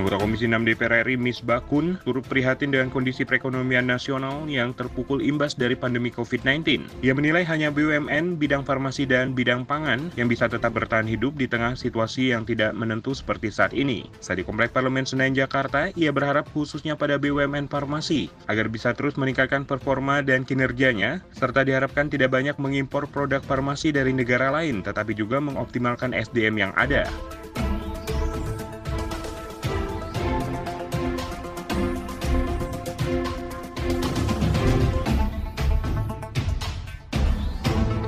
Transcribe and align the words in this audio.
Anggota 0.00 0.16
Komisi 0.16 0.48
6 0.48 0.64
DPR 0.64 1.04
RI 1.04 1.20
Miss 1.20 1.44
Bakun 1.44 2.00
turut 2.08 2.24
prihatin 2.24 2.72
dengan 2.72 2.88
kondisi 2.88 3.20
perekonomian 3.28 3.84
nasional 3.84 4.48
yang 4.48 4.72
terpukul 4.72 5.20
imbas 5.20 5.52
dari 5.52 5.76
pandemi 5.76 6.08
COVID-19. 6.08 6.88
Ia 7.04 7.12
menilai 7.12 7.44
hanya 7.44 7.68
BUMN, 7.68 8.40
bidang 8.40 8.64
farmasi 8.64 9.04
dan 9.04 9.36
bidang 9.36 9.68
pangan 9.68 10.08
yang 10.16 10.24
bisa 10.24 10.48
tetap 10.48 10.72
bertahan 10.72 11.04
hidup 11.04 11.36
di 11.36 11.44
tengah 11.44 11.76
situasi 11.76 12.32
yang 12.32 12.48
tidak 12.48 12.72
menentu 12.72 13.12
seperti 13.12 13.52
saat 13.52 13.76
ini. 13.76 14.08
Saat 14.24 14.40
di 14.40 14.44
Komplek 14.48 14.72
Parlemen 14.72 15.04
Senayan 15.04 15.36
Jakarta, 15.36 15.92
ia 15.92 16.08
berharap 16.08 16.48
khususnya 16.56 16.96
pada 16.96 17.20
BUMN 17.20 17.68
farmasi 17.68 18.32
agar 18.48 18.72
bisa 18.72 18.96
terus 18.96 19.20
meningkatkan 19.20 19.68
performa 19.68 20.24
dan 20.24 20.48
kinerjanya, 20.48 21.20
serta 21.36 21.60
diharapkan 21.60 22.08
tidak 22.08 22.32
banyak 22.32 22.56
mengimpor 22.56 23.04
produk 23.04 23.44
farmasi 23.44 23.92
dari 23.92 24.16
negara 24.16 24.48
lain, 24.48 24.80
tetapi 24.80 25.12
juga 25.12 25.44
mengoptimalkan 25.44 26.16
SDM 26.16 26.56
yang 26.56 26.72
ada. 26.80 27.04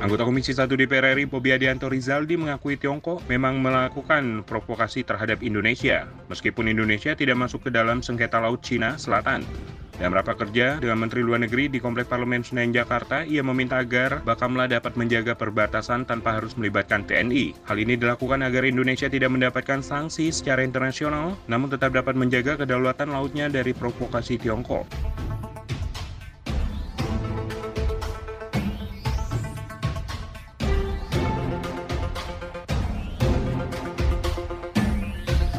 Anggota 0.02 0.26
Komisi 0.26 0.50
1 0.50 0.66
DPR 0.66 1.14
RI 1.14 1.30
Bobi 1.30 1.54
Adianto 1.54 1.86
Rizaldi 1.86 2.34
mengakui 2.34 2.74
Tiongkok 2.74 3.22
memang 3.30 3.62
melakukan 3.62 4.42
provokasi 4.42 5.06
terhadap 5.06 5.46
Indonesia, 5.46 6.10
meskipun 6.26 6.66
Indonesia 6.66 7.14
tidak 7.14 7.38
masuk 7.38 7.70
ke 7.70 7.70
dalam 7.70 8.02
sengketa 8.02 8.42
Laut 8.42 8.66
Cina 8.66 8.98
Selatan. 8.98 9.46
Dalam 9.94 10.18
rapat 10.18 10.42
kerja 10.42 10.82
dengan 10.82 11.06
Menteri 11.06 11.22
Luar 11.22 11.38
Negeri 11.38 11.70
di 11.70 11.78
Komplek 11.78 12.10
Parlemen 12.10 12.42
Senayan 12.42 12.74
Jakarta, 12.74 13.22
ia 13.22 13.46
meminta 13.46 13.78
agar 13.78 14.26
Bakamla 14.26 14.66
dapat 14.66 14.98
menjaga 14.98 15.38
perbatasan 15.38 16.02
tanpa 16.02 16.34
harus 16.34 16.58
melibatkan 16.58 17.06
TNI. 17.06 17.54
Hal 17.62 17.78
ini 17.78 17.94
dilakukan 17.94 18.42
agar 18.42 18.66
Indonesia 18.66 19.06
tidak 19.06 19.30
mendapatkan 19.30 19.86
sanksi 19.86 20.34
secara 20.34 20.66
internasional, 20.66 21.38
namun 21.46 21.70
tetap 21.70 21.94
dapat 21.94 22.18
menjaga 22.18 22.58
kedaulatan 22.58 23.14
lautnya 23.14 23.46
dari 23.46 23.70
provokasi 23.70 24.34
Tiongkok. 24.42 24.82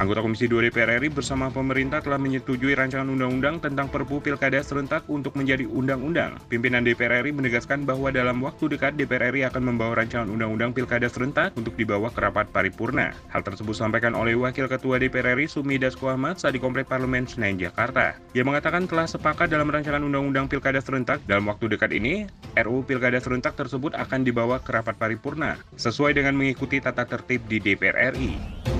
Anggota 0.03 0.19
Komisi 0.19 0.51
2 0.51 0.67
DPR 0.67 0.99
RI 0.99 1.07
bersama 1.07 1.47
pemerintah 1.47 2.03
telah 2.03 2.19
menyetujui 2.19 2.75
rancangan 2.75 3.07
undang-undang 3.07 3.63
tentang 3.63 3.87
Perpu 3.87 4.19
Pilkada 4.19 4.59
serentak 4.59 5.07
untuk 5.07 5.31
menjadi 5.39 5.63
undang-undang. 5.63 6.35
Pimpinan 6.51 6.83
DPR 6.83 7.23
RI 7.23 7.31
menegaskan 7.31 7.87
bahwa 7.87 8.11
dalam 8.11 8.43
waktu 8.43 8.75
dekat 8.75 8.99
DPR 8.99 9.31
RI 9.31 9.47
akan 9.47 9.63
membawa 9.63 10.03
rancangan 10.03 10.27
undang-undang 10.27 10.75
Pilkada 10.75 11.07
serentak 11.07 11.55
untuk 11.55 11.79
dibawa 11.79 12.11
ke 12.11 12.19
rapat 12.19 12.51
paripurna. 12.51 13.15
Hal 13.31 13.47
tersebut 13.47 13.71
disampaikan 13.71 14.11
oleh 14.11 14.35
Wakil 14.35 14.67
Ketua 14.67 14.99
DPR 14.99 15.39
RI 15.39 15.47
Sumi 15.47 15.79
Dasko 15.79 16.11
Ahmad 16.11 16.35
saat 16.35 16.51
di 16.51 16.59
Komplek 16.59 16.91
Parlemen 16.91 17.23
Senayan 17.23 17.55
Jakarta. 17.55 18.19
Ia 18.35 18.43
mengatakan 18.43 18.83
telah 18.91 19.07
sepakat 19.07 19.55
dalam 19.55 19.71
rancangan 19.71 20.03
undang-undang 20.03 20.51
Pilkada 20.51 20.83
serentak 20.83 21.23
dalam 21.31 21.47
waktu 21.47 21.71
dekat 21.71 21.95
ini, 21.95 22.27
RUU 22.59 22.83
Pilkada 22.83 23.23
serentak 23.23 23.55
tersebut 23.55 23.95
akan 23.95 24.27
dibawa 24.27 24.59
ke 24.59 24.75
rapat 24.75 24.99
paripurna 24.99 25.55
sesuai 25.79 26.19
dengan 26.19 26.35
mengikuti 26.35 26.83
tata 26.83 27.07
tertib 27.07 27.47
di 27.47 27.63
DPR 27.63 28.11
RI. 28.11 28.72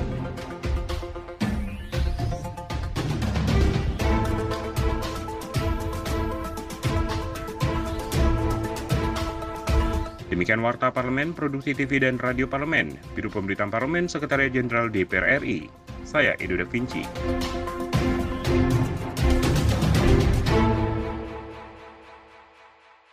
Demikian 10.34 10.66
Warta 10.66 10.90
Parlemen, 10.90 11.38
Produksi 11.38 11.78
TV 11.78 12.02
dan 12.02 12.18
Radio 12.18 12.50
Parlemen, 12.50 12.98
Biro 13.14 13.30
Pemberitaan 13.30 13.70
Parlemen, 13.70 14.10
Sekretariat 14.10 14.50
Jenderal 14.50 14.90
DPR 14.90 15.46
RI. 15.46 15.70
Saya 16.02 16.34
Edo 16.42 16.58
Da 16.58 16.66
Vinci. 16.66 17.06